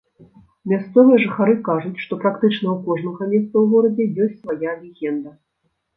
Мясцовыя 0.71 1.17
жыхары 1.23 1.53
кажуць, 1.67 2.01
што 2.05 2.19
практычна 2.23 2.67
ў 2.71 2.77
кожнага 2.87 3.23
месца 3.33 3.53
ў 3.59 3.65
горадзе 3.75 4.03
ёсць 4.23 4.41
свая 4.41 4.73
легенда. 4.87 5.29